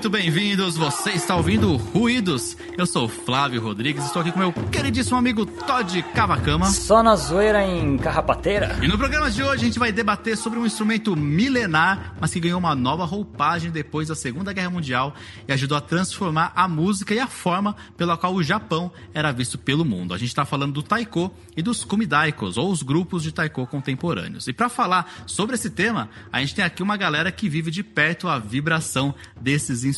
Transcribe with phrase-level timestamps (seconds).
[0.00, 0.78] muito bem-vindos.
[0.78, 2.56] Você está ouvindo Ruídos.
[2.78, 6.70] Eu sou Flávio Rodrigues, estou aqui com meu queridíssimo amigo Todd Cavacama.
[6.70, 8.78] Só na zoeira em carrapateira.
[8.80, 12.40] E no programa de hoje a gente vai debater sobre um instrumento milenar, mas que
[12.40, 15.14] ganhou uma nova roupagem depois da Segunda Guerra Mundial
[15.46, 19.58] e ajudou a transformar a música e a forma pela qual o Japão era visto
[19.58, 20.14] pelo mundo.
[20.14, 24.48] A gente está falando do taiko e dos kumidaikos, ou os grupos de taiko contemporâneos.
[24.48, 27.82] E para falar sobre esse tema, a gente tem aqui uma galera que vive de
[27.82, 29.89] perto a vibração desses instrumentos.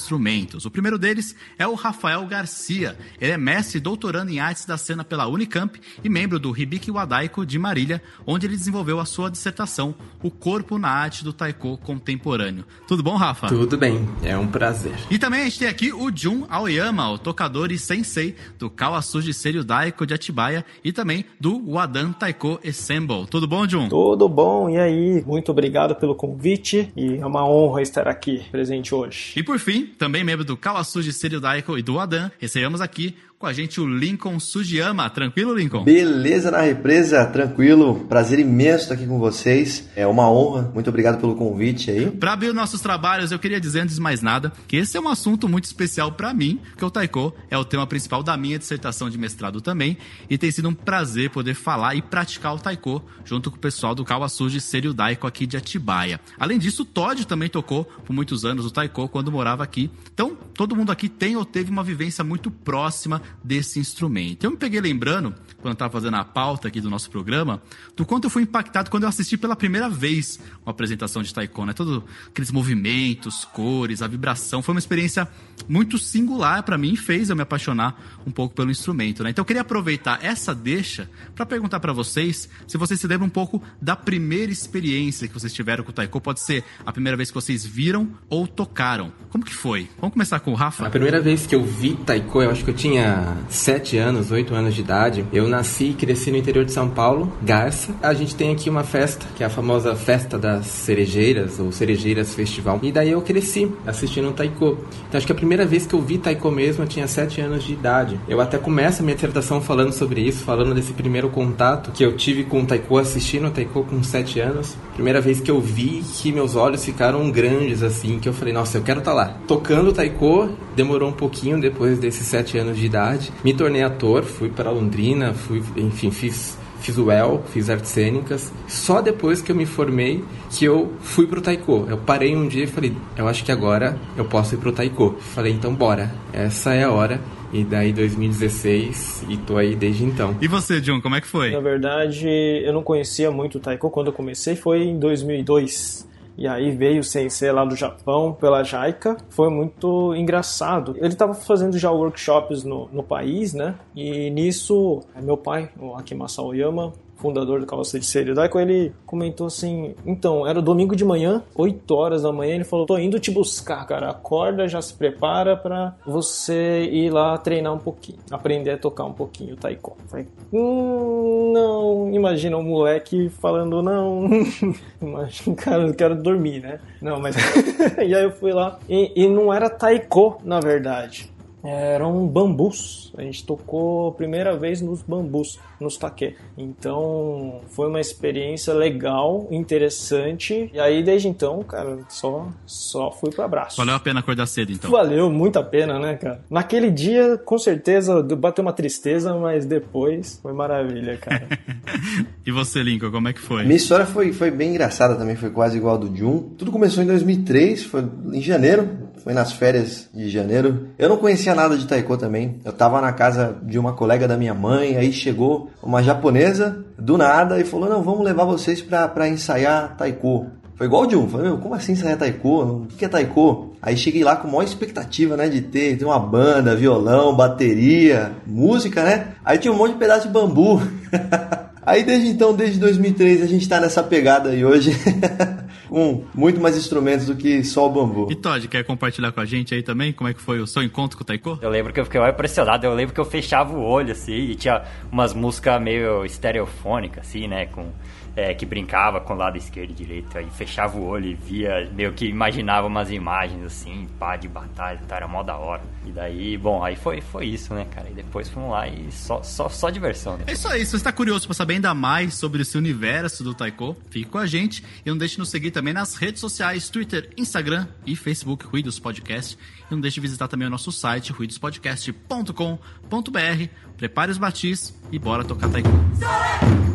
[0.64, 2.96] O primeiro deles é o Rafael Garcia.
[3.20, 6.91] Ele é mestre e doutorando em artes da cena pela Unicamp e membro do Hibiki
[6.91, 11.77] Wadaiko de Marília, onde ele desenvolveu a sua dissertação, O Corpo na Arte do Taiko
[11.78, 12.64] Contemporâneo.
[12.86, 13.48] Tudo bom, Rafa?
[13.48, 14.95] Tudo bem, é um prazer.
[15.10, 19.33] E também a gente tem aqui o Jun Aoyama, o tocador e sensei do Kawasuji
[19.33, 23.27] Seiryu Daiko de Atibaia e também do Wadan Taiko Ensemble.
[23.27, 23.89] Tudo bom, Jun?
[23.89, 25.22] Tudo bom, e aí?
[25.27, 29.33] Muito obrigado pelo convite e é uma honra estar aqui presente hoje.
[29.36, 33.47] E por fim, também membro do Kawasuji Seiryu Daiko e do Wadan, recebemos aqui com
[33.48, 35.11] a gente o Lincoln Sugiyama.
[35.11, 35.83] Tranquilo, Lincoln?
[35.83, 38.07] Beleza na represa, tranquilo.
[38.09, 39.89] Prazer imenso estar aqui com vocês.
[39.97, 40.71] É uma honra.
[40.73, 42.09] Muito obrigado pelo convite aí.
[42.09, 45.09] Para abrir nossos trabalhos, eu queria dizer antes de mais nada que esse é um
[45.09, 49.11] assunto muito especial para mim, porque o taiko é o tema principal da minha dissertação
[49.11, 49.98] de mestrado também,
[50.31, 53.93] e tem sido um prazer poder falar e praticar o taiko junto com o pessoal
[53.93, 56.20] do Kawasuji Seiryu Daiko aqui de Atibaia.
[56.39, 59.91] Além disso, o Todd também tocou por muitos anos o taiko quando morava aqui.
[60.15, 64.44] Então, todo mundo aqui tem ou teve uma vivência muito próxima desse instrumento.
[64.44, 67.62] Eu me peguei lembrando, quando eu estava fazendo a pauta aqui do nosso programa,
[67.97, 71.64] do quanto eu fui impactado quando eu assisti pela primeira vez uma apresentação de taiko,
[71.64, 71.72] né?
[71.72, 74.62] Todos aqueles movimentos, cores, a vibração.
[74.62, 75.28] Foi uma experiência
[75.69, 79.30] muito singular para mim e fez eu me apaixonar um pouco pelo instrumento, né?
[79.30, 83.30] Então eu queria aproveitar essa deixa para perguntar para vocês se vocês se lembram um
[83.30, 86.20] pouco da primeira experiência que vocês tiveram com o taiko.
[86.20, 89.12] Pode ser a primeira vez que vocês viram ou tocaram.
[89.30, 89.89] Como que foi?
[89.98, 90.86] Vamos começar com o Rafa?
[90.86, 94.55] A primeira vez que eu vi taiko, eu acho que eu tinha 7 anos, 8
[94.55, 95.24] anos de idade.
[95.33, 97.94] Eu nasci e cresci no interior de São Paulo, Garça.
[98.02, 102.34] A gente tem aqui uma festa, que é a famosa Festa das Cerejeiras, ou Cerejeiras
[102.34, 102.78] Festival.
[102.83, 104.78] E daí eu cresci assistindo um taiko.
[105.08, 107.64] Então acho que a primeira vez que eu vi taiko mesmo, eu tinha 7 anos
[107.64, 108.18] de idade.
[108.28, 112.16] Eu até começo a minha dissertação falando sobre isso, falando desse primeiro contato que eu
[112.16, 114.77] tive com o taiko, assistindo o taiko com 7 anos.
[114.94, 118.78] Primeira vez que eu vi que meus olhos ficaram grandes, assim, que eu falei, nossa,
[118.78, 119.36] eu quero estar tá lá.
[119.46, 123.11] Tocando taiko, demorou um pouquinho depois desses 7 anos de idade.
[123.45, 128.52] Me tornei ator, fui para Londrina, fui, enfim, fiz fiz o El, fiz artes cênicas.
[128.67, 131.87] Só depois que eu me formei que eu fui pro taiko.
[131.88, 135.17] Eu parei um dia e falei, eu acho que agora eu posso ir pro taiko.
[135.34, 136.12] Falei, então bora.
[136.32, 137.20] Essa é a hora.
[137.52, 140.37] E daí 2016 e tô aí desde então.
[140.40, 141.50] E você, John, como é que foi?
[141.50, 146.08] Na verdade, eu não conhecia muito o taiko quando eu comecei, foi em 2002.
[146.37, 149.17] E aí veio o sensei lá do Japão pela Jaica.
[149.31, 150.94] Foi muito engraçado.
[150.97, 153.75] Ele estava fazendo já workshops no, no país, né?
[153.94, 159.46] E nisso, meu pai, o Akimasa Oyama, fundador do Calça de Serio Daiko, ele comentou
[159.46, 163.31] assim: então, era domingo de manhã, 8 horas da manhã, ele falou: tô indo te
[163.31, 164.10] buscar, cara.
[164.10, 169.12] Acorda, já se prepara para você ir lá treinar um pouquinho, aprender a tocar um
[169.12, 169.96] pouquinho o taiko.
[170.08, 174.28] falei: hum, não, imagina um moleque falando: não,
[175.00, 176.81] imagina, cara, eu quero dormir, né?
[177.00, 177.37] Não, mas.
[177.99, 181.32] e aí eu fui lá, e, e não era taiko, na verdade
[181.62, 183.12] eram bambus.
[183.17, 186.34] A gente tocou a primeira vez nos bambus, nos taquê.
[186.56, 190.70] Então foi uma experiência legal, interessante.
[190.72, 193.76] E aí desde então, cara, só só fui para abraço.
[193.76, 194.90] Valeu a pena acordar cedo então.
[194.90, 196.44] Valeu muito a pena, né, cara?
[196.50, 201.49] Naquele dia, com certeza bateu uma tristeza, mas depois foi maravilha, cara.
[202.44, 203.64] e você, Lincoln, como é que foi?
[203.64, 206.55] Minha história foi foi bem engraçada também, foi quase igual a do Jun.
[206.58, 208.88] Tudo começou em 2003, foi em janeiro,
[209.22, 210.88] foi nas férias de janeiro.
[210.99, 212.60] Eu não conhecia nada de taiko também.
[212.64, 217.16] Eu tava na casa de uma colega da minha mãe, aí chegou uma japonesa do
[217.16, 220.46] nada e falou: Não, vamos levar vocês pra, pra ensaiar taiko.
[220.74, 222.48] Foi igual o Jun, falei, meu, como assim ensaiar taiko?
[222.48, 223.76] O que é taiko?
[223.80, 229.04] Aí cheguei lá com maior expectativa, né, de ter, ter uma banda, violão, bateria, música,
[229.04, 229.28] né?
[229.44, 230.82] Aí tinha um monte de pedaço de bambu.
[231.84, 234.96] Aí desde então, desde 2003, a gente tá nessa pegada aí hoje,
[235.92, 238.26] com muito mais instrumentos do que só o bambu.
[238.30, 240.10] E Todd, quer compartilhar com a gente aí também?
[240.10, 241.58] Como é que foi o seu encontro com o Taiko?
[241.60, 244.54] Eu lembro que eu fiquei impressionado, eu lembro que eu fechava o olho, assim, e
[244.54, 247.92] tinha umas músicas meio estereofônicas, assim, né, com
[248.34, 251.90] é, que brincava com o lado esquerdo e direito, aí fechava o olho e via,
[251.94, 255.82] meio que imaginava umas imagens assim, pá, de batalha, tá, era mó da hora.
[256.06, 258.08] E daí, bom, aí foi, foi isso, né, cara?
[258.11, 260.37] E depois fomos lá e só, só, só diversão.
[260.37, 260.44] Né?
[260.46, 263.55] É isso aí, se você está curioso para saber ainda mais sobre esse universo do
[263.55, 266.88] Taiko, fique com a gente e não deixe de nos seguir também nas redes sociais,
[266.88, 269.58] Twitter, Instagram e Facebook, Ruídos Podcast.
[269.90, 273.69] E não deixe de visitar também o nosso site, ruidospodcast.com.br.
[273.96, 275.88] Prepare os batis e bora tocar Taiko.
[275.88, 276.91] Bom,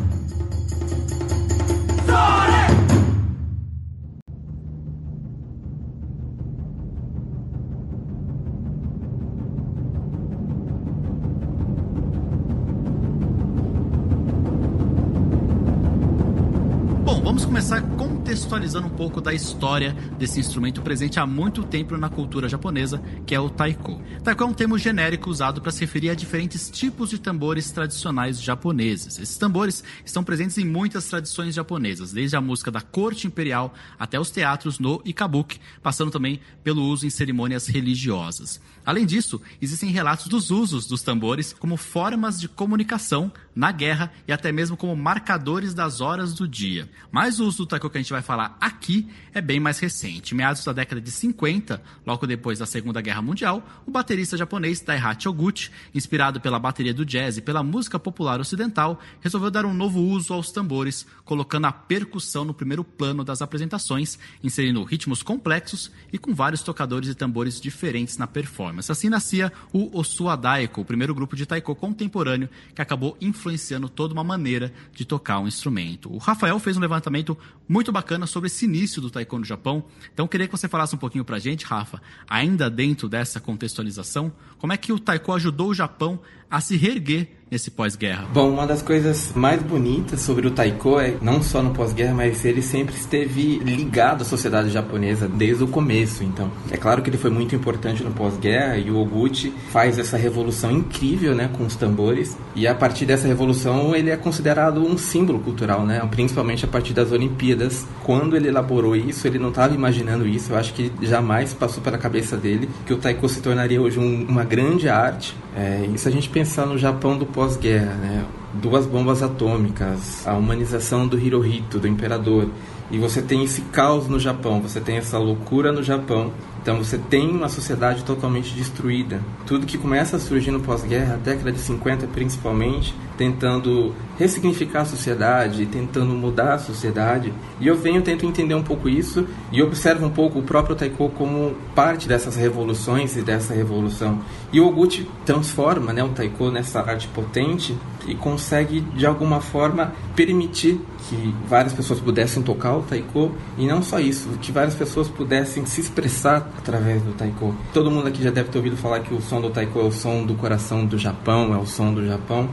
[17.58, 23.02] começar contextualizando um pouco da história desse instrumento presente há muito tempo na cultura japonesa,
[23.26, 24.00] que é o taiko.
[24.22, 28.40] Taiko é um termo genérico usado para se referir a diferentes tipos de tambores tradicionais
[28.40, 29.18] japoneses.
[29.18, 34.20] Esses tambores estão presentes em muitas tradições japonesas, desde a música da corte imperial até
[34.20, 38.60] os teatros no e kabuki, passando também pelo uso em cerimônias religiosas.
[38.86, 44.32] Além disso, existem relatos dos usos dos tambores como formas de comunicação na guerra e
[44.32, 46.88] até mesmo como marcadores das horas do dia.
[47.10, 50.32] Mas o uso do taiko que a gente vai falar aqui é bem mais recente.
[50.32, 55.28] Meados da década de 50, logo depois da Segunda Guerra Mundial, o baterista japonês Daihachi
[55.28, 60.00] Oguchi, inspirado pela bateria do jazz e pela música popular ocidental, resolveu dar um novo
[60.02, 66.18] uso aos tambores, colocando a percussão no primeiro plano das apresentações, inserindo ritmos complexos e
[66.18, 68.92] com vários tocadores e tambores diferentes na performance.
[68.92, 73.47] Assim nascia o Osua Daiko, o primeiro grupo de taiko contemporâneo que acabou influenciando
[73.88, 76.12] toda uma maneira de tocar um instrumento.
[76.12, 79.84] O Rafael fez um levantamento muito bacana sobre esse início do taiko no Japão.
[80.12, 84.72] Então queria que você falasse um pouquinho pra gente, Rafa, ainda dentro dessa contextualização, como
[84.72, 88.26] é que o taiko ajudou o Japão a se reerguer nesse pós-guerra?
[88.32, 92.44] Bom, uma das coisas mais bonitas sobre o taiko é não só no pós-guerra, mas
[92.44, 96.22] ele sempre esteve ligado à sociedade japonesa desde o começo.
[96.22, 100.16] Então, é claro que ele foi muito importante no pós-guerra e o Oguchi faz essa
[100.16, 102.36] revolução incrível, né, com os tambores.
[102.54, 106.92] E a partir dessa revolução ele é considerado um símbolo cultural, né, principalmente a partir
[106.92, 107.86] das Olimpíadas.
[108.02, 110.52] Quando ele elaborou isso, ele não estava imaginando isso.
[110.52, 114.26] Eu acho que jamais passou pela cabeça dele que o taiko se tornaria hoje um,
[114.28, 115.34] uma grande arte.
[115.58, 118.24] É, se a gente pensar no Japão do pós-guerra, né?
[118.54, 122.48] Duas bombas atômicas, a humanização do Hirohito, do imperador,
[122.90, 126.32] e você tem esse caos no Japão, você tem essa loucura no Japão.
[126.60, 129.20] Então você tem uma sociedade totalmente destruída.
[129.46, 135.64] Tudo que começa a surgir no pós-guerra, década de 50 principalmente, tentando ressignificar a sociedade,
[135.66, 137.32] tentando mudar a sociedade.
[137.60, 141.08] E eu venho tento entender um pouco isso e observo um pouco o próprio taiko
[141.10, 144.20] como parte dessas revoluções e dessa revolução.
[144.52, 147.74] E o Oguchi transforma, né, o taiko nessa arte potente
[148.08, 153.82] e consegue de alguma forma permitir que várias pessoas pudessem tocar o taiko e não
[153.82, 157.54] só isso, que várias pessoas pudessem se expressar através do taiko.
[157.72, 159.92] Todo mundo aqui já deve ter ouvido falar que o som do taiko é o
[159.92, 162.48] som do coração do Japão, é o som do Japão.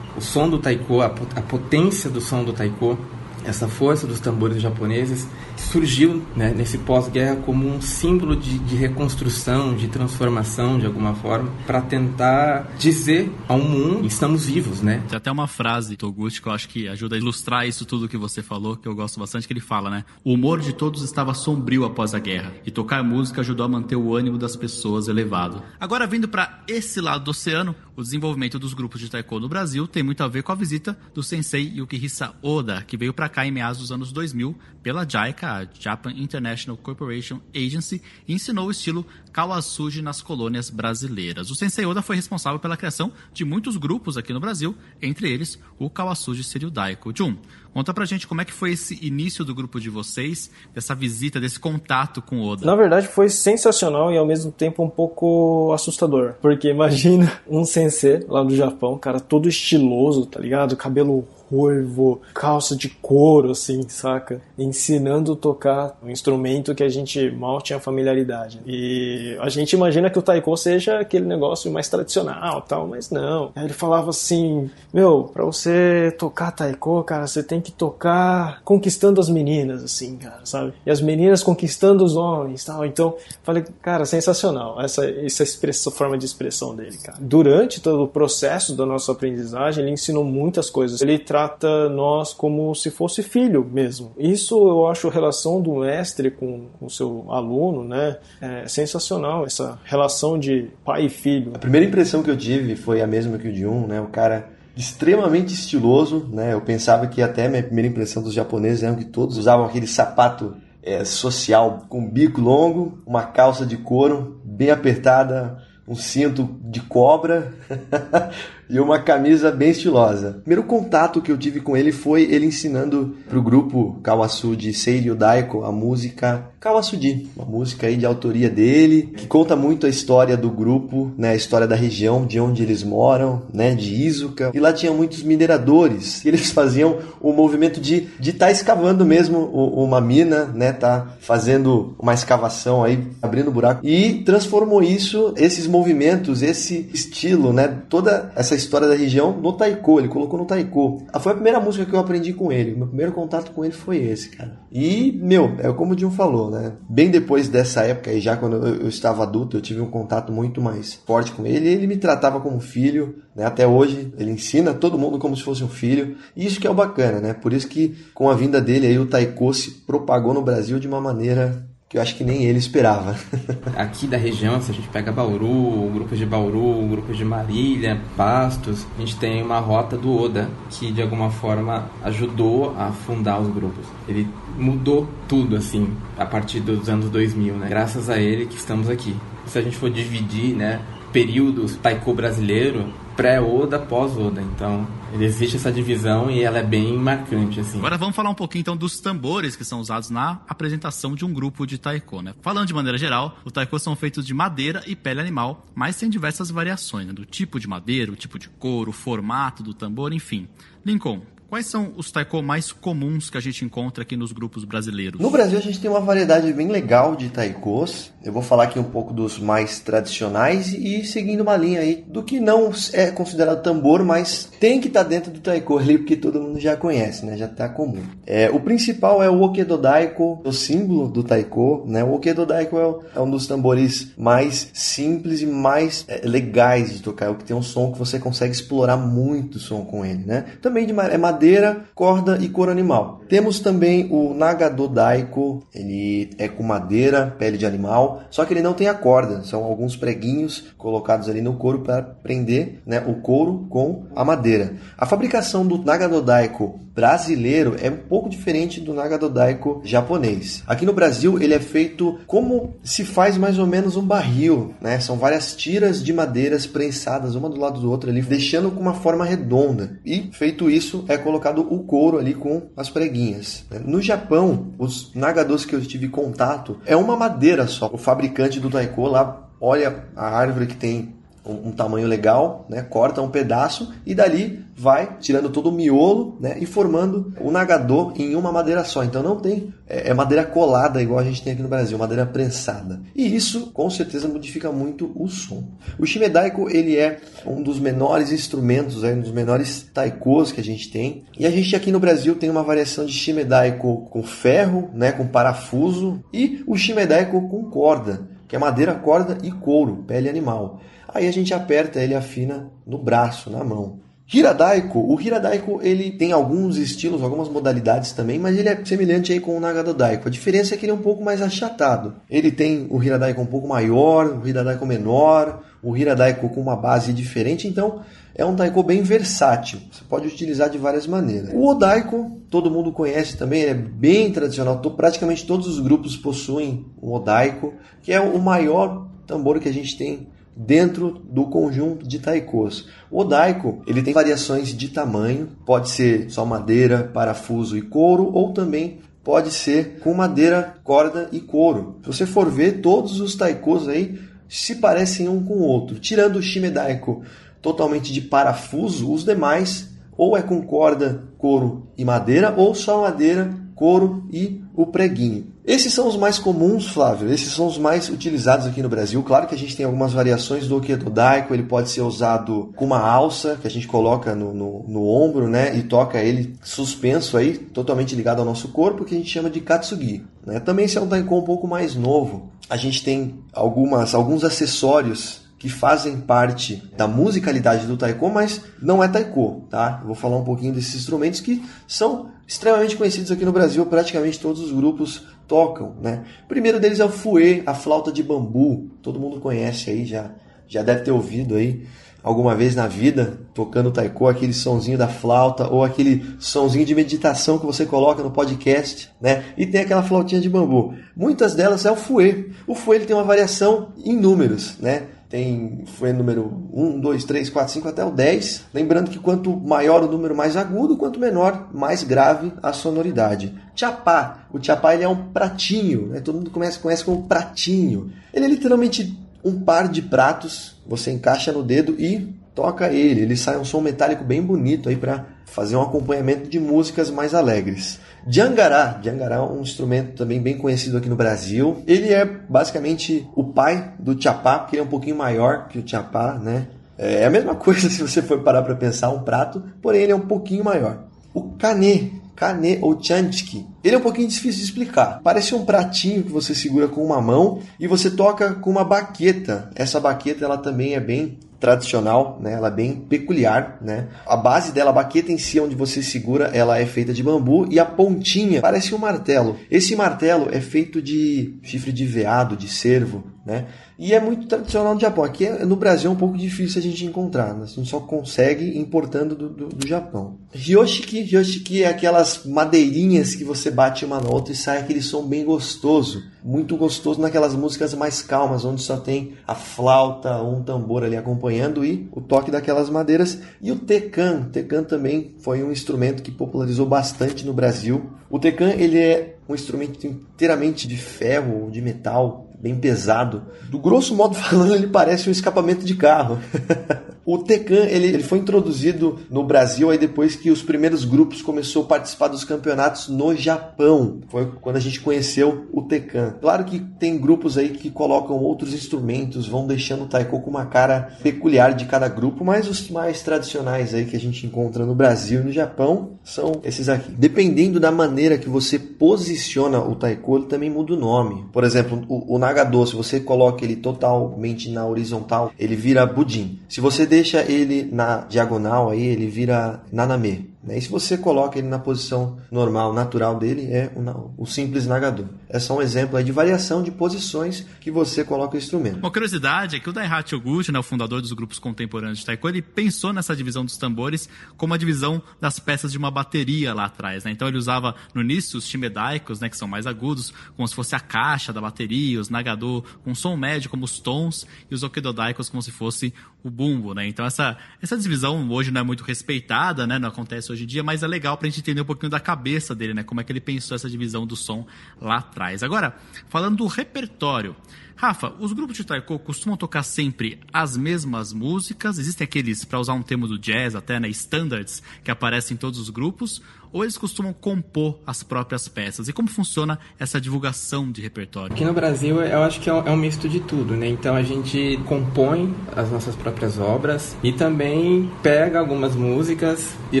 [0.16, 2.96] O som do taiko, a potência do som do taiko,
[3.44, 5.26] essa força dos tambores japoneses
[5.56, 11.50] surgiu né, nesse pós-guerra como um símbolo de, de, reconstrução, de transformação de alguma forma,
[11.66, 15.02] para tentar dizer ao mundo estamos vivos, né?
[15.08, 18.08] Tem até uma frase do Toguchi que eu acho que ajuda a ilustrar isso tudo
[18.08, 20.04] que você falou, que eu gosto bastante, que ele fala, né?
[20.24, 23.96] O humor de todos estava sombrio após a guerra, e tocar música ajudou a manter
[23.96, 25.62] o ânimo das pessoas elevado.
[25.78, 29.86] Agora, vindo para esse lado do oceano, o desenvolvimento dos grupos de taekwondo no Brasil
[29.86, 33.46] tem muito a ver com a visita do sensei Yukihisa Oda, que veio para cá
[33.46, 38.70] em meados dos anos 2000 pela JICA, a Japan International Corporation Agency, e ensinou o
[38.70, 41.50] estilo Kawasuji nas colônias brasileiras.
[41.50, 45.58] O Sensei Oda foi responsável pela criação de muitos grupos aqui no Brasil, entre eles
[45.78, 47.12] o Kawasuji Seiryu Daiko.
[47.16, 47.36] Jun,
[47.72, 51.40] conta pra gente como é que foi esse início do grupo de vocês, dessa visita,
[51.40, 52.66] desse contato com Oda.
[52.66, 57.83] Na verdade foi sensacional e ao mesmo tempo um pouco assustador, porque imagina um sensei
[58.28, 60.76] lá do Japão, cara todo estiloso, tá ligado?
[60.76, 64.40] Cabelo ruivo, calça de couro, assim, saca?
[64.58, 68.60] Ensinando a tocar um instrumento que a gente mal tinha familiaridade.
[68.66, 73.52] E a gente imagina que o taiko seja aquele negócio mais tradicional tal, mas não.
[73.54, 79.20] Aí ele falava assim: Meu, pra você tocar taiko, cara, você tem que tocar conquistando
[79.20, 80.72] as meninas, assim, cara, sabe?
[80.84, 82.84] E as meninas conquistando os homens tal.
[82.84, 87.18] Então, falei, cara, sensacional essa, essa expressão, forma de expressão dele, cara.
[87.20, 91.00] Durante todo o processo da nossa aprendizagem, ele ensinou muitas coisas.
[91.00, 94.12] Ele trata nós como se fosse filho mesmo.
[94.18, 98.16] Isso eu acho a relação do mestre com o seu aluno, né?
[98.40, 101.52] É sensacional essa relação de pai e filho.
[101.54, 104.00] A primeira impressão que eu tive foi a mesma que o de um, né?
[104.00, 106.52] O cara extremamente estiloso, né?
[106.52, 110.56] Eu pensava que até minha primeira impressão dos japoneses era que todos usavam aquele sapato
[110.82, 117.54] é, social com bico longo, uma calça de couro bem apertada, um cinto de cobra
[118.68, 120.30] e uma camisa bem estilosa.
[120.38, 124.56] O primeiro contato que eu tive com ele foi ele ensinando para o grupo Kawasu
[124.56, 129.84] de Seiryu Daiko a música Kawasudi, uma música aí de autoria dele, que conta muito
[129.84, 133.94] a história do grupo, né, a história da região, de onde eles moram, né, de
[133.94, 134.50] Izuka.
[134.54, 139.04] E lá tinha muitos mineradores, e eles faziam o movimento de de estar tá escavando
[139.04, 145.66] mesmo uma mina, né, tá fazendo uma escavação aí, abrindo buraco e transformou isso, esses
[145.66, 151.04] movimentos, esse estilo, né, toda essa história da região no taiko, ele colocou no taiko.
[151.12, 152.74] Ah, foi a primeira música que eu aprendi com ele.
[152.74, 154.58] Meu primeiro contato com ele foi esse, cara.
[154.72, 156.72] E, meu, é como o Jun falou, né?
[156.88, 160.60] Bem depois dessa época, e já quando eu, estava adulto, eu tive um contato muito
[160.60, 161.68] mais forte com ele.
[161.68, 163.44] Ele me tratava como filho, né?
[163.44, 166.16] Até hoje, ele ensina todo mundo como se fosse um filho.
[166.34, 167.34] E isso que é o bacana, né?
[167.34, 170.88] Por isso que com a vinda dele aí o taiko se propagou no Brasil de
[170.88, 173.14] uma maneira que eu acho que nem ele esperava.
[173.78, 178.84] Aqui da região, se a gente pega Bauru, grupos de Bauru, grupos de Marília, Pastos,
[178.96, 183.54] a gente tem uma rota do Oda que de alguma forma ajudou a fundar os
[183.54, 183.86] grupos.
[184.08, 187.68] Ele mudou tudo assim a partir dos anos 2000, né?
[187.68, 189.14] Graças a ele que estamos aqui.
[189.46, 190.80] Se a gente for dividir, né,
[191.12, 194.42] períodos taiko brasileiro, pré-Oda, pós-Oda.
[194.42, 194.84] Então,
[195.20, 197.78] existe essa divisão e ela é bem marcante, assim.
[197.78, 201.32] Agora vamos falar um pouquinho, então, dos tambores que são usados na apresentação de um
[201.32, 202.34] grupo de taiko, né?
[202.42, 206.08] Falando de maneira geral, os taiko são feitos de madeira e pele animal, mas tem
[206.08, 207.12] diversas variações, né?
[207.12, 210.48] Do tipo de madeira, o tipo de couro, o formato do tambor, enfim.
[210.84, 211.22] Lincoln,
[211.54, 215.20] Quais são os taiko mais comuns que a gente encontra aqui nos grupos brasileiros?
[215.20, 218.10] No Brasil a gente tem uma variedade bem legal de taikos.
[218.24, 222.24] Eu vou falar aqui um pouco dos mais tradicionais e seguindo uma linha aí do
[222.24, 226.16] que não é considerado tambor, mas tem que estar tá dentro do taiko ali porque
[226.16, 227.36] todo mundo já conhece, né?
[227.36, 228.00] Já está comum.
[228.26, 232.02] É, o principal é o okedodaiko, o símbolo do taiko, né?
[232.02, 237.26] O okedodaiko é, é um dos tambores mais simples e mais é, legais de tocar,
[237.26, 240.24] é o que tem um som que você consegue explorar muito o som com ele,
[240.24, 240.46] né?
[240.62, 243.20] Também de é madeira corda e couro animal.
[243.28, 248.72] Temos também o Nagadodaiko, ele é com madeira, pele de animal, só que ele não
[248.72, 253.66] tem a corda, são alguns preguinhos colocados ali no couro para prender né, o couro
[253.68, 254.53] com a madeira.
[254.96, 260.62] A fabricação do Nagadodaiko brasileiro é um pouco diferente do Nagadodaiko japonês.
[260.66, 265.00] Aqui no Brasil ele é feito como se faz mais ou menos um barril, né?
[265.00, 268.94] São várias tiras de madeiras prensadas uma do lado do outro ali, deixando com uma
[268.94, 269.98] forma redonda.
[270.04, 273.64] E feito isso é colocado o couro ali com as preguinhas.
[273.84, 277.90] No Japão, os nagados que eu tive contato é uma madeira só.
[277.92, 281.13] O fabricante do taiko lá olha a árvore que tem
[281.46, 282.82] um, tamanho legal, né?
[282.82, 286.56] corta um pedaço e dali vai tirando todo o miolo né?
[286.58, 289.04] e formando o nagador em uma madeira só.
[289.04, 292.24] Então não tem é, é, madeira colada igual a gente tem aqui no Brasil, madeira
[292.24, 293.00] prensada.
[293.14, 295.64] E isso com certeza modifica muito o som.
[295.98, 300.64] O shimedaiko ele é um dos menores instrumentos, é um dos menores taikos que a
[300.64, 301.24] gente tem.
[301.38, 305.12] E a gente aqui no Brasil tem uma variação de shimedaiko com ferro, né?
[305.12, 310.80] com parafuso e o shimedaiko com corda que é madeira, corda e couro, pele animal.
[311.14, 314.00] Aí a gente aperta ele afina no braço, na mão.
[314.32, 319.38] Hiradaiko, o Hiradaiko ele tem alguns estilos, algumas modalidades também, mas ele é semelhante aí
[319.38, 320.26] com o Nagadodaiko.
[320.26, 322.16] A diferença é que ele é um pouco mais achatado.
[322.28, 327.12] Ele tem o Hiradaiko um pouco maior, o Hiradaiko menor, o Hiradaiko com uma base
[327.12, 328.00] diferente, então
[328.34, 329.78] é um taiko bem versátil.
[329.92, 331.50] Você pode utilizar de várias maneiras.
[331.52, 334.80] O Odaiko, todo mundo conhece também, é bem tradicional.
[334.80, 339.96] Praticamente todos os grupos possuem o Odaiko, que é o maior tambor que a gente
[339.96, 342.88] tem dentro do conjunto de taikos.
[343.10, 348.52] O daiko ele tem variações de tamanho, pode ser só madeira, parafuso e couro, ou
[348.52, 351.96] também pode ser com madeira, corda e couro.
[352.02, 354.18] Se você for ver, todos os taikos aí
[354.48, 355.98] se parecem um com o outro.
[355.98, 357.22] Tirando o shimedaiko
[357.60, 363.52] totalmente de parafuso, os demais ou é com corda, couro e madeira, ou só madeira,
[363.74, 365.52] couro e o preguinho.
[365.66, 367.32] Esses são os mais comuns, Flávio.
[367.32, 369.22] Esses são os mais utilizados aqui no Brasil.
[369.22, 371.54] Claro que a gente tem algumas variações do okedodaico.
[371.54, 375.48] Ele pode ser usado com uma alça que a gente coloca no, no, no, ombro,
[375.48, 375.74] né?
[375.74, 379.60] E toca ele suspenso aí, totalmente ligado ao nosso corpo, que a gente chama de
[379.60, 380.22] katsugi.
[380.44, 380.60] Né?
[380.60, 385.43] Também se é um taiko um pouco mais novo, a gente tem algumas, alguns acessórios
[385.64, 390.00] que fazem parte da musicalidade do taiko, mas não é taiko, tá?
[390.02, 394.38] Eu vou falar um pouquinho desses instrumentos que são extremamente conhecidos aqui no Brasil, praticamente
[394.38, 396.22] todos os grupos tocam, né?
[396.44, 400.32] O primeiro deles é o fouet, a flauta de bambu, todo mundo conhece aí, já,
[400.68, 401.86] já deve ter ouvido aí
[402.22, 407.58] alguma vez na vida tocando taiko, aquele sonzinho da flauta ou aquele sonzinho de meditação
[407.58, 409.44] que você coloca no podcast, né?
[409.56, 410.92] E tem aquela flautinha de bambu.
[411.16, 412.50] Muitas delas é o fouet.
[412.66, 415.04] O fouet ele tem uma variação em números, né?
[415.34, 418.66] Tem foi número 1, 2, 3, 4, 5 até o 10.
[418.72, 423.52] Lembrando que quanto maior o número mais agudo, quanto menor, mais grave a sonoridade.
[423.74, 424.46] Chapá.
[424.52, 426.20] O chapá ele é um pratinho, né?
[426.20, 428.12] todo mundo conhece, conhece como pratinho.
[428.32, 433.22] Ele é literalmente um par de pratos, você encaixa no dedo e toca ele.
[433.22, 437.34] Ele sai um som metálico bem bonito aí para fazer um acompanhamento de músicas mais
[437.34, 437.98] alegres.
[438.26, 441.82] Jangará, Jangará é um instrumento também bem conhecido aqui no Brasil.
[441.86, 445.86] Ele é basicamente o pai do chapá, porque ele é um pouquinho maior que o
[445.86, 446.68] chapá, né?
[446.96, 450.16] É a mesma coisa se você for parar para pensar um prato, porém ele é
[450.16, 451.04] um pouquinho maior.
[451.34, 455.20] O canê, canê ou chanchki, ele é um pouquinho difícil de explicar.
[455.22, 459.70] Parece um pratinho que você segura com uma mão e você toca com uma baqueta.
[459.74, 462.52] Essa baqueta ela também é bem tradicional, né?
[462.52, 464.08] Ela é bem peculiar, né?
[464.26, 467.66] A base dela, a baqueta em si, onde você segura, ela é feita de bambu
[467.70, 469.56] e a pontinha parece um martelo.
[469.70, 473.66] Esse martelo é feito de chifre de veado, de cervo, né?
[473.98, 475.22] E é muito tradicional no Japão.
[475.22, 477.54] Aqui no Brasil é um pouco difícil a gente encontrar.
[477.54, 477.64] Né?
[477.64, 480.38] A gente só consegue importando do, do, do Japão.
[480.50, 485.22] Ryoshiki, Ryoshiki é aquelas madeirinhas que você bate uma na outra e sai aquele som
[485.26, 486.22] bem gostoso.
[486.42, 491.84] Muito gostoso naquelas músicas mais calmas, onde só tem a flauta, um tambor ali acompanhando
[491.84, 493.38] e o toque daquelas madeiras.
[493.60, 494.48] E o tekan.
[494.52, 498.10] Tekan também foi um instrumento que popularizou bastante no Brasil.
[498.30, 503.42] O tekan ele é um instrumento inteiramente de ferro, de metal, bem pesado.
[503.68, 506.38] Do grosso modo falando, ele parece um escapamento de carro.
[507.26, 511.84] o Tecan ele, ele foi introduzido no Brasil aí depois que os primeiros grupos começou
[511.84, 514.20] a participar dos campeonatos no Japão.
[514.28, 516.36] Foi quando a gente conheceu o Tecan.
[516.40, 520.64] Claro que tem grupos aí que colocam outros instrumentos, vão deixando o taiko com uma
[520.64, 524.94] cara peculiar de cada grupo, mas os mais tradicionais aí que a gente encontra no
[524.94, 527.12] Brasil e no Japão são esses aqui.
[527.12, 531.44] Dependendo da maneira que você posiciona o taiko, ele também muda o nome.
[531.52, 532.38] Por exemplo, o, o
[532.86, 536.60] se você coloca ele totalmente na horizontal, ele vira budim.
[536.68, 540.53] Se você deixa ele na diagonal, aí ele vira naname.
[540.64, 540.78] Né?
[540.78, 543.90] E se você coloca ele na posição normal, natural dele, é
[544.36, 545.26] o, simples nagador.
[545.48, 548.98] É só um exemplo de variação de posições que você coloca o instrumento.
[548.98, 552.48] Uma curiosidade é que o Daihatsu Oguchi, né, o fundador dos grupos contemporâneos de taiko,
[552.48, 556.86] ele pensou nessa divisão dos tambores como a divisão das peças de uma bateria lá
[556.86, 557.24] atrás.
[557.24, 557.30] Né?
[557.30, 560.94] Então ele usava no início os shimedaikos, né, que são mais agudos, como se fosse
[560.94, 565.48] a caixa da bateria, os nagador com som médio como os tons e os okedodaikos
[565.48, 566.94] como se fosse o bumbo.
[566.94, 567.08] Né?
[567.08, 569.98] Então essa, essa divisão hoje não é muito respeitada, né?
[569.98, 572.20] não acontece hoje em dia, mas é legal para a gente entender um pouquinho da
[572.20, 573.02] cabeça dele, né?
[573.02, 574.66] Como é que ele pensou essa divisão do som
[575.00, 575.62] lá atrás.
[575.62, 575.96] Agora,
[576.28, 577.56] falando do repertório.
[577.96, 581.96] Rafa, os grupos de taiko costumam tocar sempre as mesmas músicas?
[581.96, 585.78] Existem aqueles, para usar um termo do jazz até, né, standards, que aparecem em todos
[585.78, 586.42] os grupos?
[586.74, 589.06] Ou eles costumam compor as próprias peças?
[589.06, 591.54] E como funciona essa divulgação de repertório?
[591.54, 593.86] Aqui no Brasil, eu acho que é um é misto de tudo, né?
[593.86, 600.00] Então a gente compõe as nossas próprias obras e também pega algumas músicas e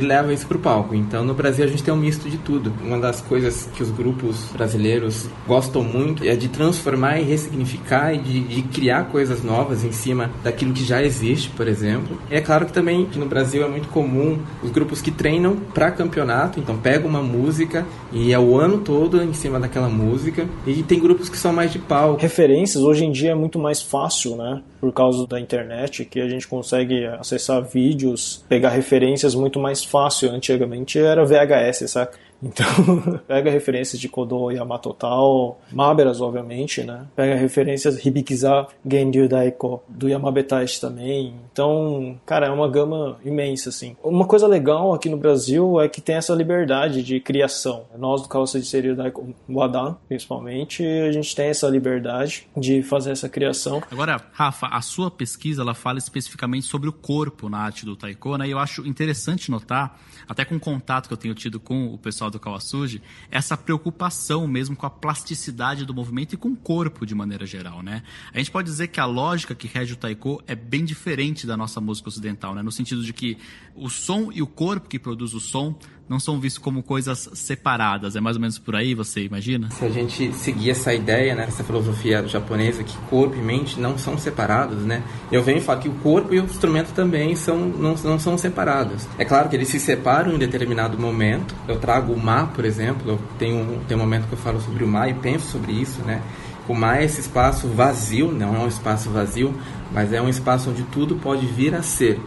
[0.00, 0.96] leva isso para o palco.
[0.96, 2.72] Então no Brasil a gente tem um misto de tudo.
[2.82, 8.18] Uma das coisas que os grupos brasileiros gostam muito é de transformar e ressignificar e
[8.18, 12.20] de, de, criar coisas novas em cima daquilo que já existe, por exemplo.
[12.28, 15.92] E é claro que também no Brasil é muito comum os grupos que treinam para
[15.92, 20.48] campeonato, então pega uma música e é o ano todo em cima daquela música.
[20.66, 22.16] E tem grupos que são mais de pau.
[22.16, 24.62] Referências hoje em dia é muito mais fácil, né?
[24.80, 30.30] Por causa da internet, que a gente consegue acessar vídeos, pegar referências muito mais fácil.
[30.30, 32.18] Antigamente era VHS, saca?
[32.42, 32.66] Então,
[33.26, 37.06] pega referências de Kodo Yamato Tao, Maberas, obviamente, né?
[37.16, 41.34] Pega referências Hibikiza Genryu Daiko, do Yamabetashi também.
[41.52, 43.96] Então, cara, é uma gama imensa, assim.
[44.02, 47.84] Uma coisa legal aqui no Brasil é que tem essa liberdade de criação.
[47.96, 53.12] Nós, do Calça de Seria Daiko Wadan, principalmente, a gente tem essa liberdade de fazer
[53.12, 53.82] essa criação.
[53.90, 58.36] Agora, Rafa, a sua pesquisa, ela fala especificamente sobre o corpo na arte do Taiko,
[58.36, 58.48] né?
[58.48, 61.98] E eu acho interessante notar, até com o contato que eu tenho tido com o
[61.98, 67.06] pessoal do Kawasuji, essa preocupação mesmo com a plasticidade do movimento e com o corpo
[67.06, 68.02] de maneira geral, né?
[68.32, 71.56] A gente pode dizer que a lógica que rege o taiko é bem diferente da
[71.56, 72.62] nossa música ocidental, né?
[72.62, 73.38] No sentido de que
[73.74, 78.16] o som e o corpo que produz o som não são vistos como coisas separadas.
[78.16, 79.70] É mais ou menos por aí, você imagina?
[79.70, 83.96] Se a gente seguir essa ideia, né, essa filosofia japonesa que corpo e mente não
[83.96, 85.02] são separados, né?
[85.32, 89.06] Eu venho falar que o corpo e o instrumento também são não, não são separados.
[89.18, 91.54] É claro que eles se separam em determinado momento.
[91.66, 94.84] Eu trago o mar, por exemplo, eu tenho tem um momento que eu falo sobre
[94.84, 96.22] o mar e penso sobre isso, né?
[96.66, 99.54] O mar é esse espaço vazio, não é um espaço vazio,
[99.92, 102.18] mas é um espaço onde tudo pode vir a ser.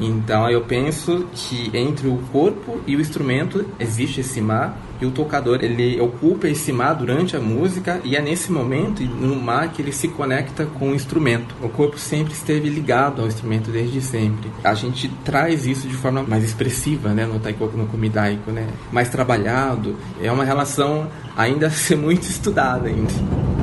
[0.00, 5.10] Então eu penso que entre o corpo e o instrumento existe esse mar e o
[5.10, 9.80] tocador ele ocupa esse mar durante a música e é nesse momento no mar que
[9.80, 11.54] ele se conecta com o instrumento.
[11.62, 14.50] O corpo sempre esteve ligado ao instrumento desde sempre.
[14.62, 19.08] A gente traz isso de forma mais expressiva, né, no taiko, no kumidaiko, né, mais
[19.08, 19.96] trabalhado.
[20.22, 23.59] É uma relação ainda a ser muito estudada ainda.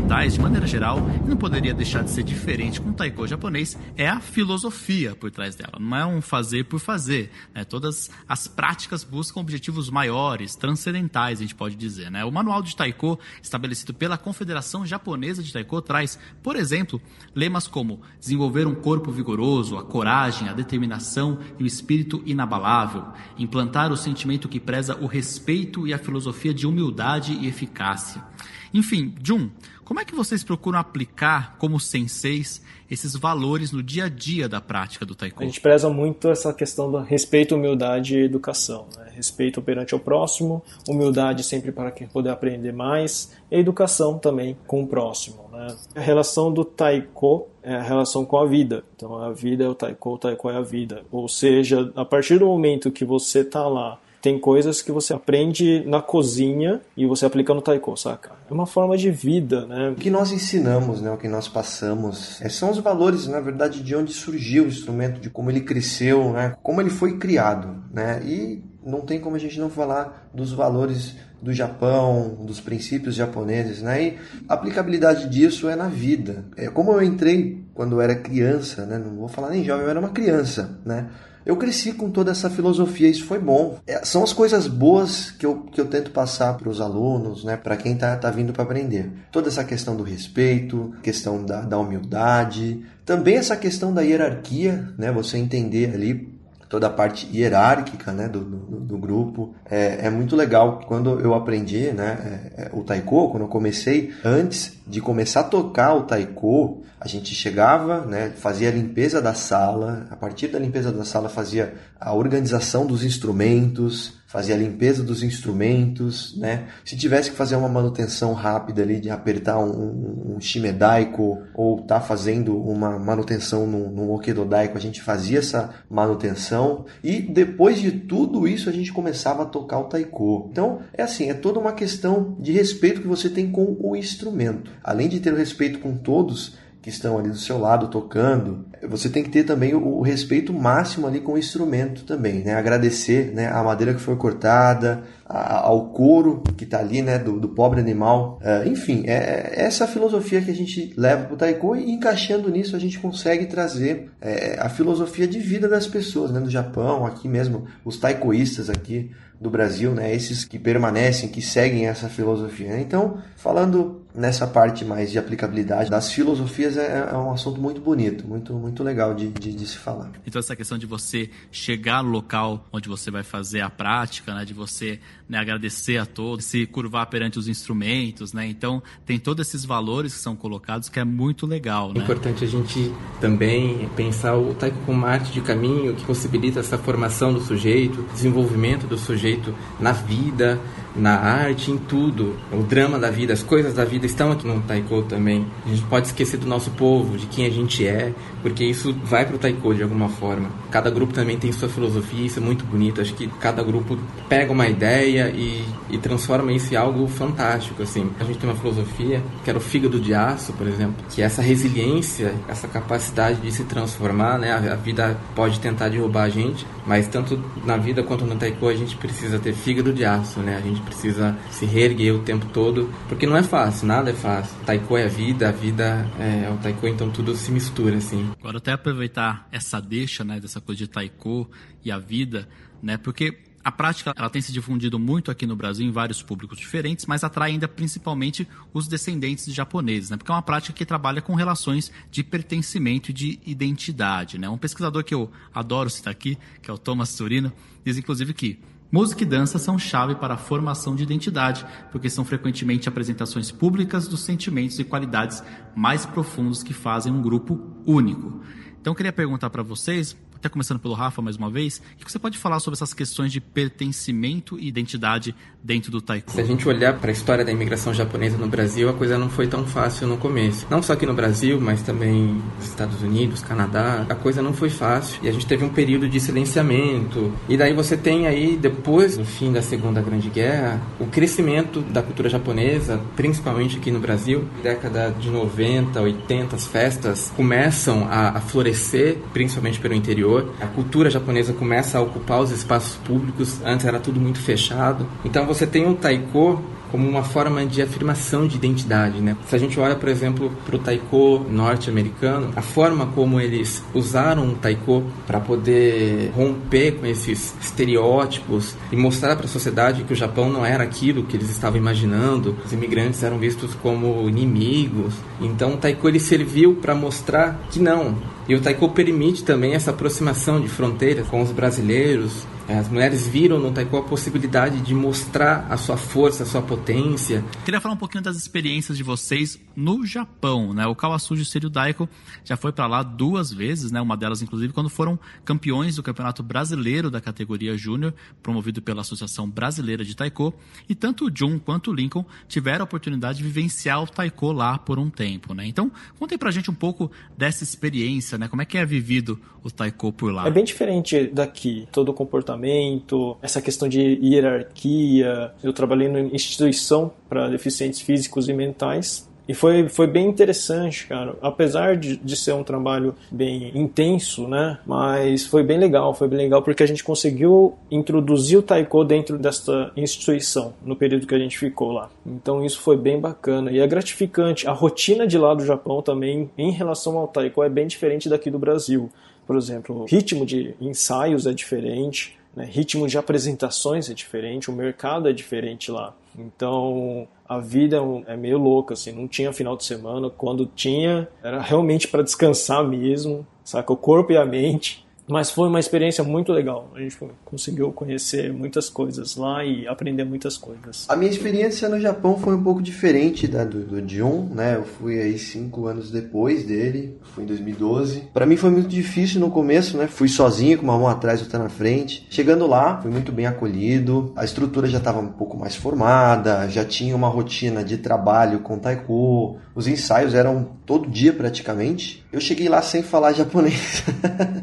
[0.00, 3.78] Orientais de maneira geral, e não poderia deixar de ser diferente com o taiko japonês,
[3.96, 5.74] é a filosofia por trás dela.
[5.78, 7.30] Não é um fazer por fazer.
[7.54, 7.64] Né?
[7.64, 12.10] Todas as práticas buscam objetivos maiores, transcendentais, a gente pode dizer.
[12.10, 12.24] Né?
[12.24, 17.00] O manual de taiko, estabelecido pela Confederação Japonesa de Taiko, traz, por exemplo,
[17.34, 23.04] lemas como desenvolver um corpo vigoroso, a coragem, a determinação e o espírito inabalável,
[23.38, 28.24] implantar o sentimento que preza o respeito e a filosofia de humildade e eficácia.
[28.72, 29.50] Enfim, Jun,
[29.90, 34.60] como é que vocês procuram aplicar como senseis esses valores no dia a dia da
[34.60, 35.42] prática do taekwondo?
[35.42, 38.86] A gente preza muito essa questão do respeito, humildade e educação.
[38.96, 39.10] Né?
[39.16, 44.84] Respeito perante o próximo, humildade sempre para quem poder aprender mais, e educação também com
[44.84, 45.50] o próximo.
[45.50, 45.76] Né?
[45.96, 48.84] A relação do taiko é a relação com a vida.
[48.94, 51.02] Então a vida é o taiko, o taiko é a vida.
[51.10, 55.84] Ou seja, a partir do momento que você está lá tem coisas que você aprende
[55.86, 58.32] na cozinha e você aplica no taiko, saca?
[58.50, 59.90] É uma forma de vida, né?
[59.90, 63.82] O que nós ensinamos, né, o que nós passamos, é, são os valores, na verdade,
[63.82, 68.20] de onde surgiu o instrumento, de como ele cresceu, né, como ele foi criado, né?
[68.24, 73.80] E não tem como a gente não falar dos valores do Japão, dos princípios japoneses,
[73.82, 74.02] né?
[74.02, 76.44] E a aplicabilidade disso é na vida.
[76.56, 78.98] É como eu entrei quando eu era criança, né?
[78.98, 81.08] Não vou falar nem jovem, eu era uma criança, né?
[81.50, 83.80] Eu cresci com toda essa filosofia, isso foi bom.
[83.84, 87.56] É, são as coisas boas que eu, que eu tento passar para os alunos, né,
[87.56, 89.10] para quem está tá vindo para aprender.
[89.32, 95.10] Toda essa questão do respeito, questão da, da humildade, também essa questão da hierarquia, né,
[95.10, 96.39] você entender ali
[96.70, 99.52] toda a parte hierárquica né, do, do, do grupo.
[99.68, 100.80] É, é, muito legal.
[100.86, 105.44] Quando eu aprendi né, é, é, o taiko, quando eu comecei, antes de começar a
[105.44, 110.60] tocar o taiko, a gente chegava, né, fazia a limpeza da sala, a partir da
[110.60, 116.68] limpeza da sala fazia a organização dos instrumentos, fazia a limpeza dos instrumentos, né?
[116.84, 121.82] Se tivesse que fazer uma manutenção rápida ali de apertar um, um, um shimedaiko ou
[121.82, 127.90] tá fazendo uma manutenção no, no okedodaiko, a gente fazia essa manutenção e depois de
[127.90, 130.48] tudo isso a gente começava a tocar o taiko.
[130.52, 134.70] Então é assim, é toda uma questão de respeito que você tem com o instrumento.
[134.84, 139.10] Além de ter o respeito com todos, que estão ali do seu lado tocando, você
[139.10, 142.54] tem que ter também o, respeito máximo ali com o instrumento também, né?
[142.54, 143.48] Agradecer, né?
[143.48, 147.18] A madeira que foi cortada, a, ao couro que está ali, né?
[147.18, 148.40] Do, do pobre animal.
[148.40, 152.50] Uh, enfim, é, é, essa filosofia que a gente leva para o taiko e encaixando
[152.50, 156.40] nisso a gente consegue trazer é, a filosofia de vida das pessoas, né?
[156.40, 160.14] Do Japão, aqui mesmo, os taikoístas aqui do Brasil, né?
[160.14, 162.80] Esses que permanecem, que seguem essa filosofia.
[162.80, 168.26] Então, falando nessa parte mais de aplicabilidade das filosofias é, é, um assunto muito bonito,
[168.26, 170.10] muito muito legal de, de, de, se falar.
[170.26, 174.44] Então essa questão de você chegar no local onde você vai fazer a prática, né?
[174.44, 178.48] De você né, agradecer a todos, se curvar perante os instrumentos, né?
[178.48, 182.00] Então tem todos esses valores que são colocados que é muito legal, né?
[182.00, 186.76] É importante a gente também pensar o taiko como arte de caminho que possibilita essa
[186.76, 190.58] formação do sujeito, desenvolvimento do sujeito na vida,
[190.96, 192.36] na arte, em tudo.
[192.52, 195.46] O drama da vida, as coisas da vida estão aqui no taiko também.
[195.64, 198.12] A gente pode esquecer do nosso povo, de quem a gente é,
[198.42, 200.50] porque isso vai pro taiko de alguma forma.
[200.72, 203.00] Cada grupo também tem sua filosofia, isso é muito bonito.
[203.00, 203.96] Acho que cada grupo
[204.28, 208.10] pega uma ideia e, e transforma isso em algo fantástico, assim.
[208.18, 211.24] A gente tem uma filosofia que era o fígado de aço, por exemplo, que é
[211.24, 214.52] essa resiliência, essa capacidade de se transformar, né?
[214.52, 218.68] A, a vida pode tentar derrubar a gente, mas tanto na vida quanto no taiko
[218.68, 220.56] a gente precisa ter fígado de aço, né?
[220.56, 224.56] A gente precisa se reerguer o tempo todo, porque não é fácil, nada é fácil.
[224.64, 228.30] Taiko é a vida, a vida é, é o taiko, então tudo se mistura, assim.
[228.38, 231.50] Agora até aproveitar essa deixa, né, dessa coisa de taiko
[231.84, 232.48] e a vida,
[232.82, 233.36] né, porque
[233.70, 237.22] a prática ela tem se difundido muito aqui no Brasil em vários públicos diferentes, mas
[237.22, 240.16] atrai ainda principalmente os descendentes de japoneses, né?
[240.16, 244.48] Porque é uma prática que trabalha com relações de pertencimento e de identidade, né?
[244.48, 247.52] Um pesquisador que eu adoro citar aqui, que é o Thomas Turino,
[247.84, 248.58] diz inclusive que
[248.92, 254.08] Música e dança são chave para a formação de identidade, porque são frequentemente apresentações públicas
[254.08, 255.44] dos sentimentos e qualidades
[255.76, 258.40] mais profundos que fazem um grupo único.
[258.80, 262.10] Então eu queria perguntar para vocês, até começando pelo Rafa mais uma vez, o que
[262.10, 266.34] você pode falar sobre essas questões de pertencimento e identidade dentro do taekwondo?
[266.34, 269.28] Se a gente olhar para a história da imigração japonesa no Brasil, a coisa não
[269.28, 270.66] foi tão fácil no começo.
[270.70, 274.70] Não só aqui no Brasil, mas também nos Estados Unidos, Canadá, a coisa não foi
[274.70, 275.20] fácil.
[275.22, 277.30] E a gente teve um período de silenciamento.
[277.46, 282.02] E daí você tem aí, depois do fim da Segunda Grande Guerra, o crescimento da
[282.02, 284.48] cultura japonesa, principalmente aqui no Brasil.
[284.62, 290.54] Década de 90, 80, as festas começam a, a florescer, principalmente pelo interior interior.
[290.60, 295.06] A cultura japonesa começa a ocupar os espaços públicos, antes era tudo muito fechado.
[295.24, 299.36] Então você tem o taiko como uma forma de afirmação de identidade, né?
[299.46, 304.48] Se a gente olha, por exemplo, para o taiko norte-americano, a forma como eles usaram
[304.48, 310.16] o taiko para poder romper com esses estereótipos e mostrar para a sociedade que o
[310.16, 315.14] Japão não era aquilo que eles estavam imaginando, os imigrantes eram vistos como inimigos.
[315.40, 318.16] Então o taiko ele serviu para mostrar que não.
[318.50, 323.26] E o taiko permite também essa aproximação de fronteiras com os brasileiros, é, as mulheres
[323.26, 327.44] viram no taekwondo a possibilidade de mostrar a sua força, a sua potência.
[327.64, 330.86] Queria falar um pouquinho das experiências de vocês no Japão, né?
[330.86, 332.08] O Kawasuji Seiryu Daiko
[332.44, 334.00] já foi para lá duas vezes, né?
[334.00, 339.50] Uma delas, inclusive, quando foram campeões do Campeonato Brasileiro da categoria Júnior, promovido pela Associação
[339.50, 340.54] Brasileira de Taiko.
[340.88, 344.78] E tanto o Jun quanto o Lincoln tiveram a oportunidade de vivenciar o Taiko lá
[344.78, 345.66] por um tempo, né?
[345.66, 348.48] Então, contem pra gente um pouco dessa experiência, né?
[348.48, 350.46] Como é que é vivido o Taiko por lá?
[350.46, 355.52] É bem diferente daqui, todo o comportamento essa questão de hierarquia.
[355.62, 359.29] Eu trabalhei em instituição para deficientes físicos e mentais.
[359.50, 361.34] E foi, foi bem interessante, cara.
[361.42, 364.78] Apesar de, de ser um trabalho bem intenso, né?
[364.86, 369.36] Mas foi bem legal, foi bem legal porque a gente conseguiu introduzir o taiko dentro
[369.36, 372.08] desta instituição no período que a gente ficou lá.
[372.24, 374.68] Então isso foi bem bacana e é gratificante.
[374.68, 378.52] A rotina de lá do Japão também, em relação ao taiko, é bem diferente daqui
[378.52, 379.10] do Brasil.
[379.48, 382.68] Por exemplo, o ritmo de ensaios é diferente, né?
[382.70, 386.14] Ritmo de apresentações é diferente, o mercado é diferente lá.
[386.40, 390.30] Então a vida é, meio louca, assim, não tinha final de semana.
[390.30, 393.92] Quando tinha, era realmente para descansar mesmo, saca?
[393.92, 395.06] O corpo e a mente.
[395.28, 396.90] Mas foi uma experiência muito legal.
[396.94, 401.06] A gente conseguiu conhecer muitas coisas lá e aprender muitas coisas.
[401.08, 404.76] A minha experiência no Japão foi um pouco diferente da do, do Jun, né?
[404.76, 408.20] Eu fui aí cinco anos depois dele, fui em 2012.
[408.32, 410.06] Para mim foi muito difícil no começo, né?
[410.06, 412.26] Fui sozinho, com uma mão atrás e outra na frente.
[412.30, 414.32] Chegando lá, fui muito bem acolhido.
[414.36, 418.78] A estrutura já estava um pouco mais formada, já tinha uma rotina de trabalho com
[418.78, 419.58] taiko.
[419.74, 422.24] Os ensaios eram todo dia praticamente.
[422.32, 424.04] Eu cheguei lá sem falar japonês.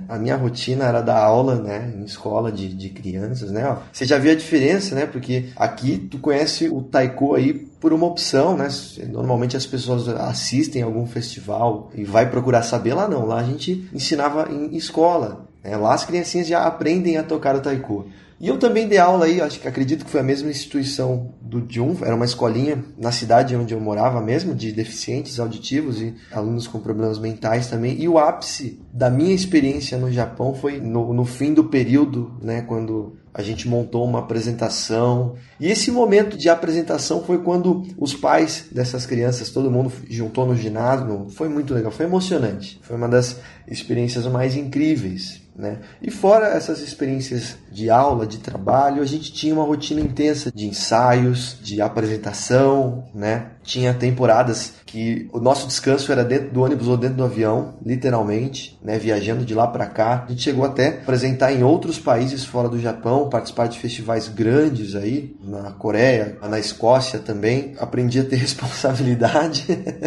[0.08, 3.78] a minha rotina era dar aula, né, em escola de, de crianças, né?
[3.92, 5.06] Você já viu a diferença, né?
[5.06, 8.68] Porque aqui tu conhece o taiko aí por uma opção, né?
[9.10, 13.26] Normalmente as pessoas assistem algum festival e vai procurar saber lá não.
[13.26, 15.46] Lá a gente ensinava em escola.
[15.64, 15.76] Né?
[15.76, 18.08] Lá as criancinhas já aprendem a tocar o taiko.
[18.40, 21.66] E eu também dei aula aí, acho que acredito que foi a mesma instituição do
[21.68, 26.68] Jun, era uma escolinha na cidade onde eu morava mesmo, de deficientes auditivos e alunos
[26.68, 28.00] com problemas mentais também.
[28.00, 32.62] E o ápice da minha experiência no Japão foi no, no fim do período, né,
[32.62, 35.36] quando a gente montou uma apresentação.
[35.60, 40.56] E esse momento de apresentação foi quando os pais dessas crianças, todo mundo juntou no
[40.56, 41.28] ginásio.
[41.30, 42.80] Foi muito legal, foi emocionante.
[42.82, 45.47] Foi uma das experiências mais incríveis.
[45.58, 45.80] Né?
[46.00, 50.68] E fora essas experiências de aula, de trabalho, a gente tinha uma rotina intensa de
[50.68, 53.48] ensaios, de apresentação, né?
[53.64, 58.80] Tinha temporadas que o nosso descanso era dentro do ônibus ou dentro do avião, literalmente,
[58.82, 60.24] né, viajando de lá para cá.
[60.26, 64.96] A gente chegou até apresentar em outros países fora do Japão, participar de festivais grandes
[64.96, 67.76] aí, na Coreia, na Escócia também.
[67.80, 69.66] Aprendi a ter responsabilidade,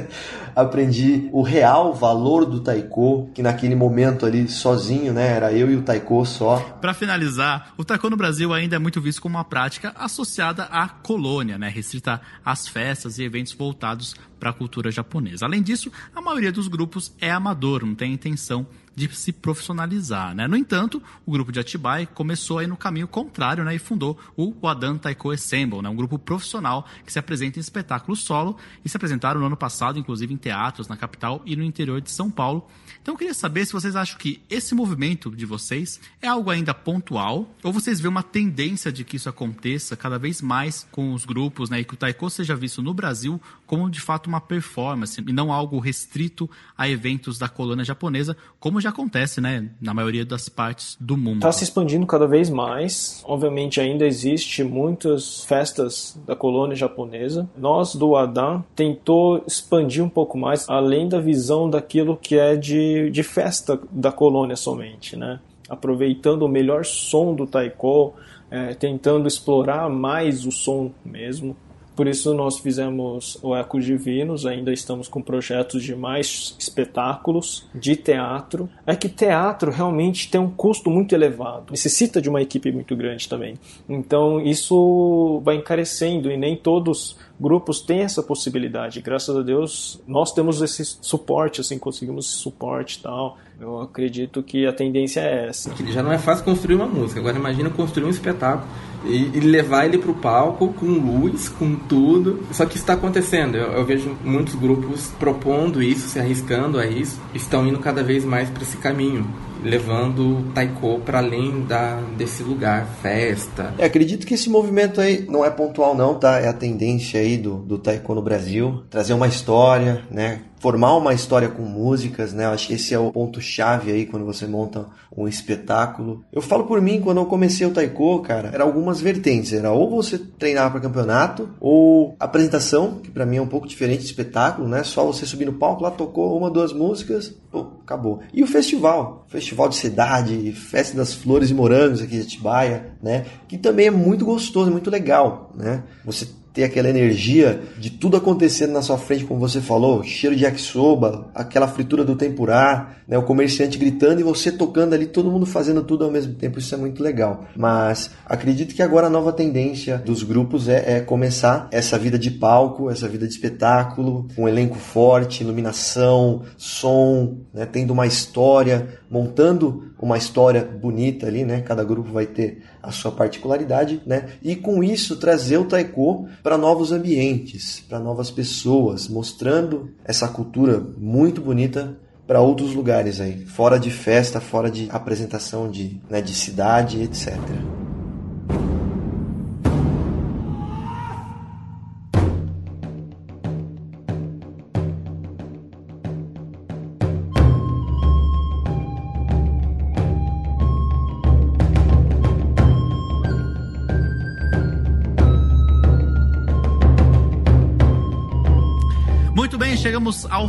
[0.57, 5.77] aprendi o real valor do taiko, que naquele momento ali sozinho, né, era eu e
[5.77, 6.59] o taiko só.
[6.81, 10.89] Para finalizar, o taiko no Brasil ainda é muito visto como uma prática associada à
[10.89, 15.45] colônia, né, restrita às festas e eventos voltados para a cultura japonesa.
[15.45, 18.67] Além disso, a maioria dos grupos é amador, não tem intenção
[19.09, 20.35] de se profissionalizar.
[20.35, 20.47] Né?
[20.47, 23.75] No entanto, o grupo de Atibaia começou aí no caminho contrário né?
[23.75, 25.89] e fundou o Wadan Taiko Ensemble, né?
[25.89, 29.99] um grupo profissional que se apresenta em espetáculos solo e se apresentaram no ano passado,
[29.99, 32.67] inclusive em teatros na capital e no interior de São Paulo.
[33.01, 36.75] Então eu queria saber se vocês acham que esse movimento de vocês é algo ainda
[36.75, 41.25] pontual ou vocês veem uma tendência de que isso aconteça cada vez mais com os
[41.25, 41.81] grupos né?
[41.81, 45.51] e que o Taiko seja visto no Brasil como de fato uma performance e não
[45.53, 50.97] algo restrito a eventos da colônia japonesa, como já acontece, né, na maioria das partes
[51.01, 51.37] do mundo.
[51.37, 53.23] Está se expandindo cada vez mais.
[53.25, 57.49] Obviamente ainda existe muitas festas da colônia japonesa.
[57.57, 63.11] Nós do Adan tentou expandir um pouco mais, além da visão daquilo que é de,
[63.11, 65.41] de festa da colônia somente, né?
[65.69, 68.15] Aproveitando o melhor som do taiko,
[68.51, 71.57] é, tentando explorar mais o som mesmo.
[72.01, 77.95] Por isso nós fizemos o Ecos Divinos, ainda estamos com projetos de mais espetáculos, de
[77.95, 78.71] teatro.
[78.87, 83.29] É que teatro realmente tem um custo muito elevado, necessita de uma equipe muito grande
[83.29, 83.57] também.
[83.87, 89.03] Então isso vai encarecendo e nem todos grupos têm essa possibilidade.
[89.03, 93.37] Graças a Deus, nós temos esse suporte, assim, conseguimos esse suporte e tal.
[93.61, 95.75] Eu acredito que a tendência é essa.
[95.93, 97.21] Já não é fácil construir uma música.
[97.21, 98.67] Agora imagina construir um espetáculo
[99.05, 102.41] e, e levar ele para o palco com luz, com tudo.
[102.53, 103.57] Só que está acontecendo.
[103.57, 108.25] Eu, eu, vejo muitos grupos propondo isso, se arriscando a isso, estão indo cada vez
[108.25, 109.27] mais para esse caminho
[109.63, 113.75] levando o taiko para além da, desse lugar, festa.
[113.79, 116.41] É, acredito que esse movimento aí não é pontual não, tá?
[116.41, 120.41] É a tendência aí do, do taiko no Brasil, trazer uma história, né?
[120.61, 122.47] Formar uma história com músicas, né?
[122.47, 126.23] Acho que esse é o ponto chave aí quando você monta um espetáculo.
[126.31, 129.91] Eu falo por mim, quando eu comecei o taiko, cara, era algumas vertentes, era ou
[129.91, 134.69] você treinar para campeonato ou apresentação, que para mim é um pouco diferente de espetáculo,
[134.69, 134.85] né?
[134.85, 138.21] Só você subir no palco, lá tocou uma, duas músicas, pô, acabou.
[138.33, 143.25] E o festival, festival de cidade, festa das flores e morangos aqui de Atibaia, né?
[143.49, 145.85] Que também é muito gostoso, muito legal, né?
[146.05, 150.45] Você ter aquela energia de tudo acontecendo na sua frente, como você falou, cheiro de
[150.45, 155.47] yakisoba, aquela fritura do tempurá, né, o comerciante gritando e você tocando ali, todo mundo
[155.47, 157.47] fazendo tudo ao mesmo tempo, isso é muito legal.
[157.57, 162.31] Mas acredito que agora a nova tendência dos grupos é, é começar essa vida de
[162.31, 169.91] palco, essa vida de espetáculo, um elenco forte, iluminação, som, né, tendo uma história, montando
[170.01, 171.61] uma história bonita ali, né?
[171.61, 174.31] Cada grupo vai ter a sua particularidade, né?
[174.43, 180.83] E com isso trazer o taiko para novos ambientes, para novas pessoas, mostrando essa cultura
[180.99, 186.33] muito bonita para outros lugares aí, fora de festa, fora de apresentação de, né, de
[186.33, 187.37] cidade, etc.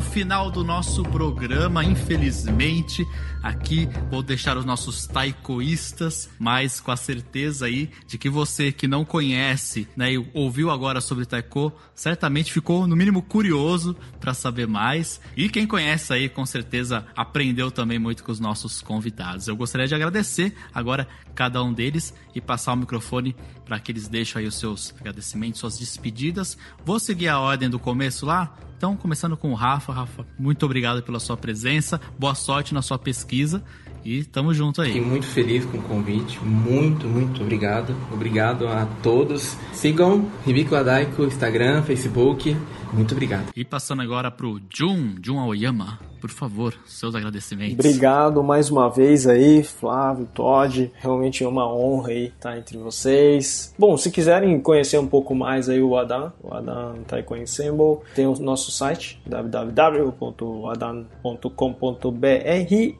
[0.01, 3.07] final do nosso programa, infelizmente.
[3.41, 8.87] Aqui vou deixar os nossos taikoístas, mas com a certeza aí de que você que
[8.87, 14.67] não conhece, né, e ouviu agora sobre taiko, certamente ficou no mínimo curioso para saber
[14.67, 15.21] mais.
[15.35, 19.47] E quem conhece aí, com certeza aprendeu também muito com os nossos convidados.
[19.47, 23.35] Eu gostaria de agradecer agora cada um deles e passar o microfone
[23.65, 26.57] para que eles deixem aí os seus agradecimentos, suas despedidas.
[26.85, 28.55] Vou seguir a ordem do começo lá.
[28.81, 29.93] Então, começando com o Rafa.
[29.93, 32.01] Rafa, muito obrigado pela sua presença.
[32.17, 33.63] Boa sorte na sua pesquisa.
[34.03, 34.87] E tamo junto aí.
[34.87, 36.43] Fiquei muito feliz com o convite.
[36.43, 37.95] Muito, muito obrigado.
[38.11, 39.55] Obrigado a todos.
[39.71, 42.57] Sigam Ribico Adaiko, Instagram, Facebook.
[42.91, 43.51] Muito obrigado.
[43.55, 47.73] E passando agora pro Jun, Jun Aoyama por favor, seus agradecimentos.
[47.73, 50.91] Obrigado mais uma vez aí, Flávio, Todd.
[50.99, 53.73] Realmente é uma honra aí estar entre vocês.
[53.77, 58.27] Bom, se quiserem conhecer um pouco mais aí o Adan, o Adan Taiko Ensemble, tem
[58.27, 60.11] o nosso site www.adan.com.br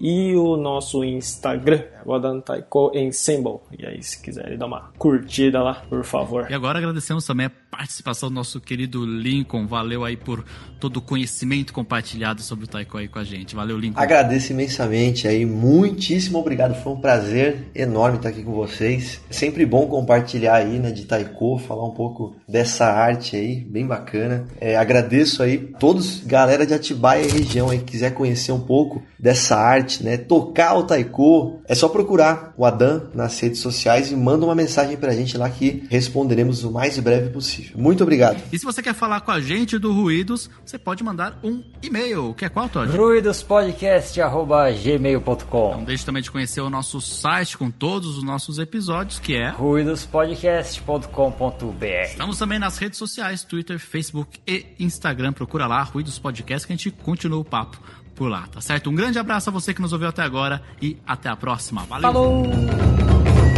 [0.02, 3.60] e o nosso Instagram, o Adan Taiko Ensemble.
[3.78, 6.50] E aí, se quiserem dar uma curtida lá, por favor.
[6.50, 9.66] E agora agradecemos também a participação do nosso querido Lincoln.
[9.68, 10.44] Valeu aí por
[10.80, 13.56] todo o conhecimento compartilhado sobre o Taiko aí com a gente.
[13.56, 14.00] Valeu, Lincoln.
[14.02, 16.76] Agradeço imensamente aí, muitíssimo obrigado.
[16.82, 19.22] Foi um prazer enorme estar aqui com vocês.
[19.30, 23.86] É sempre bom compartilhar aí, né, de taiko, falar um pouco dessa arte aí, bem
[23.86, 24.46] bacana.
[24.60, 29.04] É, agradeço aí todos, galera de Atibaia e região aí, que quiser conhecer um pouco
[29.18, 34.16] dessa arte, né, tocar o taiko, é só procurar o Adam nas redes sociais e
[34.16, 37.78] manda uma mensagem pra gente lá que responderemos o mais breve possível.
[37.78, 38.42] Muito obrigado.
[38.52, 42.34] E se você quer falar com a gente do Ruídos, você pode mandar um e-mail,
[42.34, 42.96] que é qual, Todd?
[42.96, 49.36] ruidospodcast.gmail.com Não deixe também de conhecer o nosso site com todos os nossos episódios, que
[49.36, 55.34] é ruidospodcast.com.br Estamos também nas redes sociais, Twitter, Facebook e Instagram.
[55.34, 57.80] Procura lá, Ruídos Podcast, que a gente continua o papo
[58.22, 58.88] por lá, tá certo?
[58.88, 61.86] Um grande abraço a você que nos ouviu até agora e até a próxima.
[61.86, 62.04] Valeu!
[62.04, 63.51] Falou!